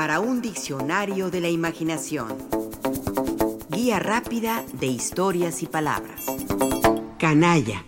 [0.00, 2.28] para un diccionario de la imaginación.
[3.68, 6.24] Guía rápida de historias y palabras.
[7.18, 7.84] Canalla.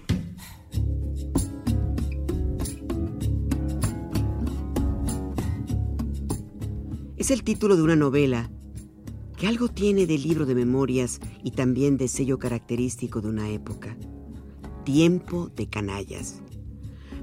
[7.16, 8.50] Es el título de una novela
[9.38, 13.96] que algo tiene de libro de memorias y también de sello característico de una época.
[14.84, 16.42] Tiempo de canallas.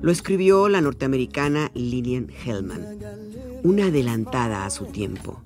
[0.01, 2.97] Lo escribió la norteamericana Lillian Hellman,
[3.63, 5.41] una adelantada a su tiempo.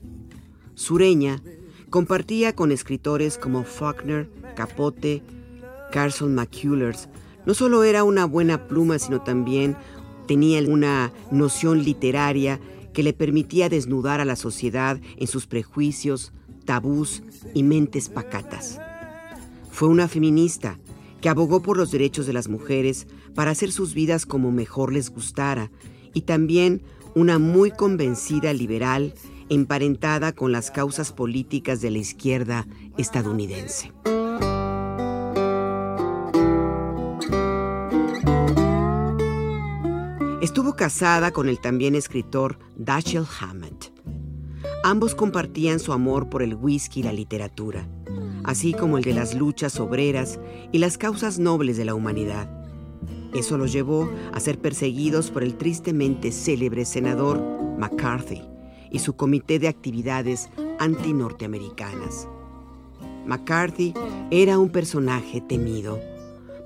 [0.76, 1.42] Sureña,
[1.90, 5.22] compartía con escritores como Faulkner, Capote,
[5.92, 7.10] Carson McCullers.
[7.46, 9.76] No solo era una buena pluma, sino también
[10.28, 12.60] tenía una noción literaria
[12.94, 16.32] que le permitía desnudar a la sociedad en sus prejuicios,
[16.66, 17.24] tabús
[17.54, 18.80] y mentes pacatas.
[19.72, 20.80] Fue una feminista
[21.22, 25.10] que abogó por los derechos de las mujeres para hacer sus vidas como mejor les
[25.10, 25.72] gustara,
[26.14, 26.84] y también
[27.16, 29.14] una muy convencida liberal
[29.50, 32.66] emparentada con las causas políticas de la izquierda
[32.98, 33.92] estadounidense.
[40.42, 43.92] Estuvo casada con el también escritor Dashiell Hammett.
[44.84, 47.88] Ambos compartían su amor por el whisky y la literatura
[48.44, 50.40] así como el de las luchas obreras
[50.72, 52.63] y las causas nobles de la humanidad.
[53.34, 57.42] Eso los llevó a ser perseguidos por el tristemente célebre senador
[57.78, 58.42] McCarthy
[58.92, 62.28] y su comité de actividades anti-norteamericanas.
[63.26, 63.94] McCarthy
[64.30, 66.00] era un personaje temido.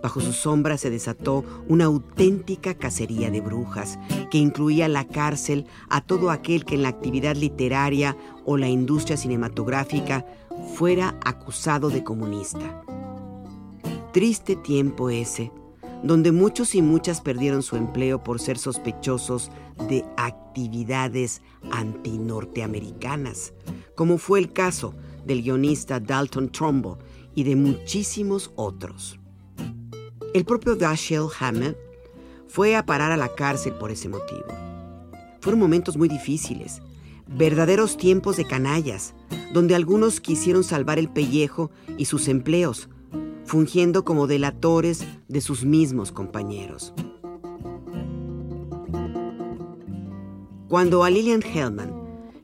[0.03, 3.97] Bajo su sombra se desató una auténtica cacería de brujas
[4.29, 9.17] que incluía la cárcel a todo aquel que en la actividad literaria o la industria
[9.17, 10.25] cinematográfica
[10.75, 12.83] fuera acusado de comunista.
[14.11, 15.51] Triste tiempo ese,
[16.03, 19.51] donde muchos y muchas perdieron su empleo por ser sospechosos
[19.89, 23.53] de actividades antinorteamericanas,
[23.95, 24.93] como fue el caso
[25.25, 26.99] del guionista Dalton Trumbo
[27.35, 29.19] y de muchísimos otros.
[30.33, 31.77] El propio Dashiell Hammett
[32.47, 34.45] fue a parar a la cárcel por ese motivo.
[35.41, 36.81] Fueron momentos muy difíciles,
[37.27, 39.13] verdaderos tiempos de canallas,
[39.53, 42.89] donde algunos quisieron salvar el pellejo y sus empleos,
[43.47, 46.93] fungiendo como delatores de sus mismos compañeros.
[50.67, 51.93] Cuando a Lillian Hellman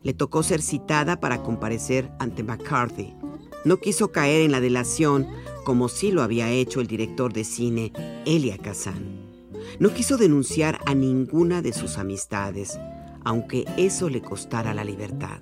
[0.01, 3.13] le tocó ser citada para comparecer ante McCarthy,
[3.65, 5.27] no quiso caer en la delación
[5.65, 7.91] como sí lo había hecho el director de cine
[8.25, 9.23] Elia Kazan.
[9.79, 12.79] No quiso denunciar a ninguna de sus amistades,
[13.25, 15.41] aunque eso le costara la libertad.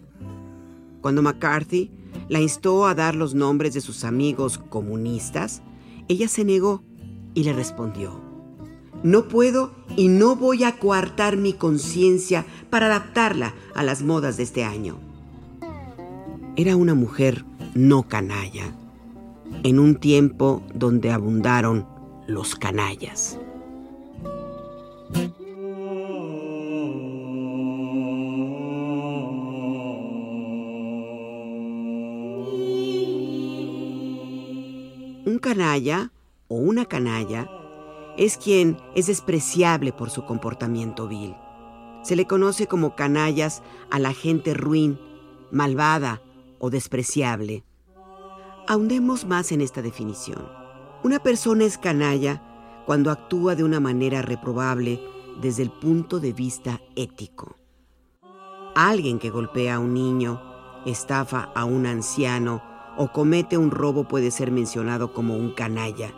[1.02, 1.92] Cuando McCarthy
[2.30, 5.62] la instó a dar los nombres de sus amigos comunistas,
[6.08, 6.84] ella se negó
[7.34, 8.22] y le respondió,
[9.04, 14.44] no puedo y no voy a coartar mi conciencia para adaptarla a las modas de
[14.44, 14.98] este año.
[16.56, 18.76] Era una mujer no canalla,
[19.64, 21.88] en un tiempo donde abundaron
[22.28, 23.40] los canallas.
[35.72, 36.12] Canalla
[36.50, 37.50] o una canalla
[38.18, 41.34] es quien es despreciable por su comportamiento vil.
[42.04, 45.00] Se le conoce como canallas a la gente ruin,
[45.50, 46.22] malvada
[46.60, 47.64] o despreciable.
[48.68, 50.46] Ahondemos más en esta definición.
[51.04, 55.00] Una persona es canalla cuando actúa de una manera reprobable
[55.42, 57.56] desde el punto de vista ético.
[58.76, 60.42] Alguien que golpea a un niño,
[60.86, 62.71] estafa a un anciano
[63.02, 66.14] o comete un robo puede ser mencionado como un canalla.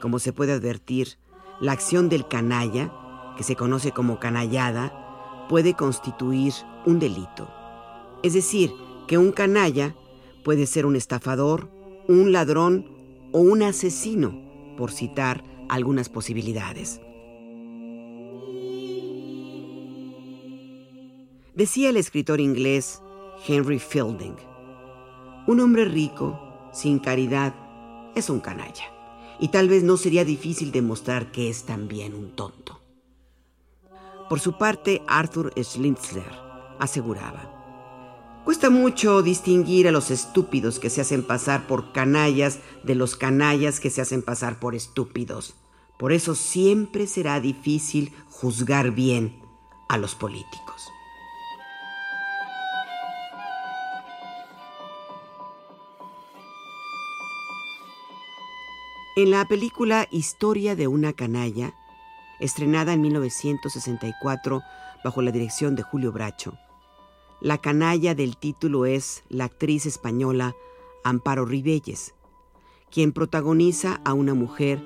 [0.00, 1.18] Como se puede advertir,
[1.60, 2.92] la acción del canalla,
[3.36, 6.52] que se conoce como canallada, puede constituir
[6.86, 7.48] un delito.
[8.22, 8.72] Es decir,
[9.08, 9.96] que un canalla
[10.44, 11.68] puede ser un estafador,
[12.06, 12.86] un ladrón
[13.32, 14.32] o un asesino,
[14.76, 17.00] por citar algunas posibilidades.
[21.56, 23.02] Decía el escritor inglés
[23.48, 24.36] Henry Fielding,
[25.46, 26.40] un hombre rico,
[26.72, 27.54] sin caridad,
[28.14, 28.84] es un canalla.
[29.38, 32.80] Y tal vez no sería difícil demostrar que es también un tonto.
[34.28, 36.32] Por su parte, Arthur Schlitzler
[36.78, 37.50] aseguraba,
[38.44, 43.80] Cuesta mucho distinguir a los estúpidos que se hacen pasar por canallas de los canallas
[43.80, 45.54] que se hacen pasar por estúpidos.
[45.98, 49.40] Por eso siempre será difícil juzgar bien
[49.88, 50.93] a los políticos.
[59.16, 61.72] En la película Historia de una canalla,
[62.40, 64.60] estrenada en 1964
[65.04, 66.58] bajo la dirección de Julio Bracho,
[67.40, 70.56] La canalla del título es la actriz española
[71.04, 72.12] Amparo Ribelles,
[72.90, 74.84] quien protagoniza a una mujer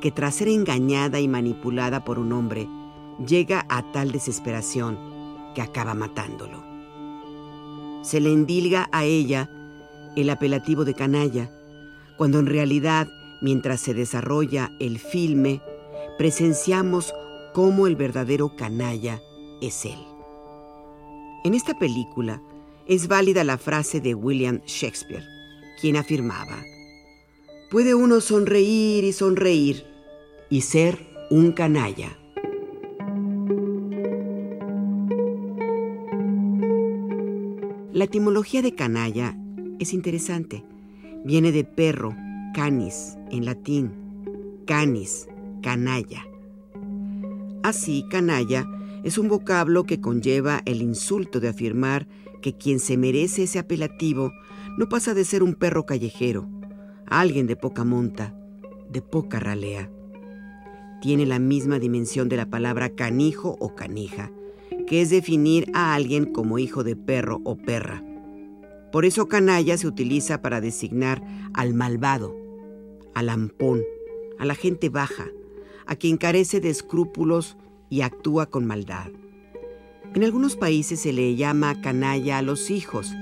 [0.00, 2.66] que tras ser engañada y manipulada por un hombre,
[3.24, 4.98] llega a tal desesperación
[5.54, 6.64] que acaba matándolo.
[8.02, 9.48] Se le endilga a ella
[10.16, 11.48] el apelativo de canalla,
[12.16, 13.08] cuando en realidad,
[13.40, 15.62] mientras se desarrolla el filme,
[16.16, 17.14] presenciamos
[17.54, 19.20] cómo el verdadero canalla
[19.60, 19.98] es él.
[21.44, 22.42] En esta película
[22.86, 25.24] es válida la frase de William Shakespeare,
[25.80, 26.62] quien afirmaba,
[27.70, 29.84] puede uno sonreír y sonreír
[30.50, 32.16] y ser un canalla.
[37.92, 39.36] La etimología de canalla
[39.80, 40.64] es interesante.
[41.24, 42.14] Viene de perro,
[42.58, 43.92] canis, en latín,
[44.66, 45.28] canis,
[45.62, 46.26] canalla.
[47.62, 48.66] Así, canalla
[49.04, 52.08] es un vocablo que conlleva el insulto de afirmar
[52.42, 54.32] que quien se merece ese apelativo
[54.76, 56.48] no pasa de ser un perro callejero,
[57.06, 58.34] alguien de poca monta,
[58.90, 59.88] de poca ralea.
[61.00, 64.32] Tiene la misma dimensión de la palabra canijo o canija,
[64.88, 68.02] que es definir a alguien como hijo de perro o perra.
[68.90, 71.22] Por eso canalla se utiliza para designar
[71.54, 72.37] al malvado,
[73.18, 73.82] al lampón,
[74.38, 75.26] a la gente baja,
[75.86, 77.56] a quien carece de escrúpulos
[77.90, 79.08] y actúa con maldad.
[80.14, 83.12] En algunos países se le llama canalla a los hijos,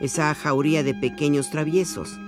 [0.00, 2.18] esa jauría de pequeños traviesos.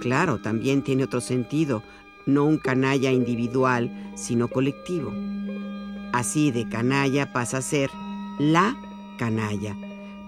[0.00, 1.82] Claro, también tiene otro sentido,
[2.26, 5.12] no un canalla individual, sino colectivo.
[6.12, 7.90] Así de canalla pasa a ser
[8.38, 8.76] la
[9.18, 9.76] canalla,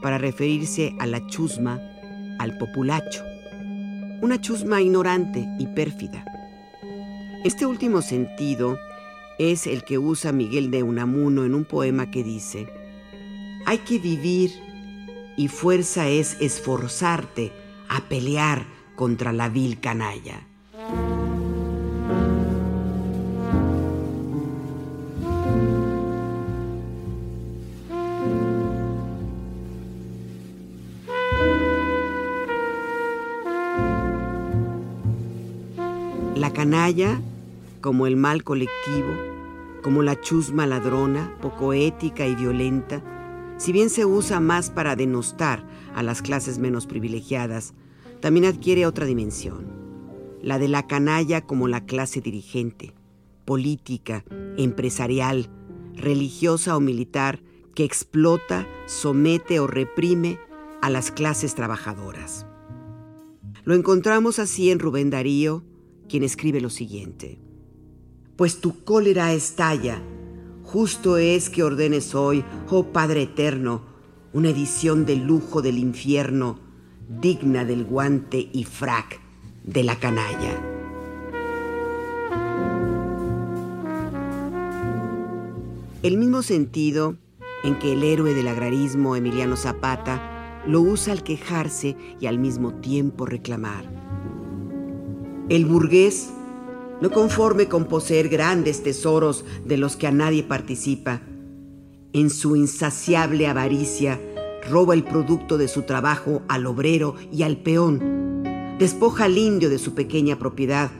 [0.02, 1.80] para referirse a la chusma,
[2.38, 3.22] al populacho.
[4.24, 6.24] Una chusma ignorante y pérfida.
[7.44, 8.78] Este último sentido
[9.38, 12.66] es el que usa Miguel de Unamuno en un poema que dice,
[13.66, 14.50] hay que vivir
[15.36, 17.52] y fuerza es esforzarte
[17.90, 18.64] a pelear
[18.96, 20.48] contra la vil canalla.
[36.64, 37.20] Canalla
[37.82, 39.12] como el mal colectivo,
[39.82, 43.02] como la chusma ladrona, poco ética y violenta,
[43.58, 45.62] si bien se usa más para denostar
[45.94, 47.74] a las clases menos privilegiadas,
[48.20, 49.66] también adquiere otra dimensión,
[50.40, 52.94] la de la canalla como la clase dirigente,
[53.44, 54.24] política,
[54.56, 55.50] empresarial,
[55.96, 57.40] religiosa o militar
[57.74, 60.38] que explota, somete o reprime
[60.80, 62.46] a las clases trabajadoras.
[63.64, 65.62] Lo encontramos así en Rubén Darío,
[66.08, 67.38] quien escribe lo siguiente
[68.36, 70.02] pues tu cólera estalla.
[70.64, 73.82] Justo es que ordenes hoy, oh Padre Eterno,
[74.32, 76.58] una edición de lujo del infierno,
[77.08, 79.20] digna del guante y frac
[79.62, 80.70] de la canalla.
[86.02, 87.16] El mismo sentido
[87.62, 92.74] en que el héroe del agrarismo Emiliano Zapata lo usa al quejarse y al mismo
[92.74, 94.03] tiempo reclamar.
[95.50, 96.30] El burgués
[97.02, 101.20] no conforme con poseer grandes tesoros de los que a nadie participa.
[102.14, 104.18] En su insaciable avaricia,
[104.70, 108.42] roba el producto de su trabajo al obrero y al peón,
[108.78, 110.90] despoja al indio de su pequeña propiedad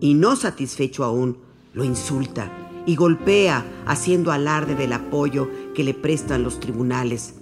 [0.00, 1.36] y no satisfecho aún,
[1.74, 2.50] lo insulta
[2.86, 7.34] y golpea haciendo alarde del apoyo que le prestan los tribunales,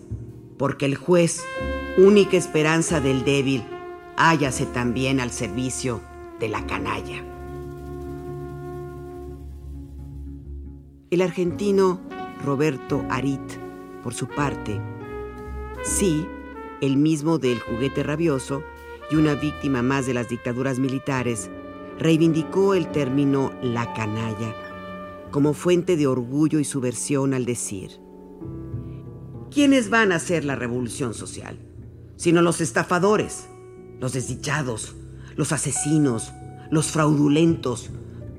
[0.57, 1.45] porque el juez,
[1.97, 3.63] única esperanza del débil,
[4.17, 6.01] hállase también al servicio
[6.39, 7.25] de la canalla.
[11.11, 12.01] El argentino
[12.45, 13.41] Roberto Arit,
[14.03, 14.81] por su parte,
[15.83, 16.27] sí,
[16.81, 18.63] el mismo del juguete rabioso
[19.11, 21.51] y una víctima más de las dictaduras militares,
[21.99, 24.55] reivindicó el término la canalla
[25.31, 28.01] como fuente de orgullo y subversión al decir,
[29.51, 31.59] ¿quiénes van a hacer la revolución social?
[32.17, 33.47] Sino los estafadores,
[34.01, 34.97] los desdichados,
[35.39, 36.33] los asesinos,
[36.69, 37.91] los fraudulentos,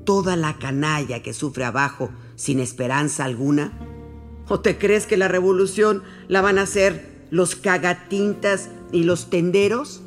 [0.03, 3.71] toda la canalla que sufre abajo sin esperanza alguna?
[4.49, 10.01] ¿O te crees que la revolución la van a hacer los cagatintas y los tenderos?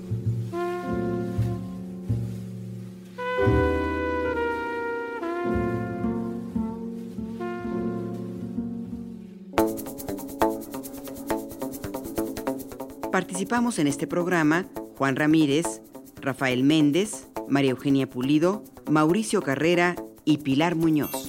[13.11, 14.67] Participamos en este programa
[14.99, 15.81] Juan Ramírez,
[16.23, 21.22] Rafael Méndez, María Eugenia Pulido, Mauricio Carrera y Pilar Muñoz.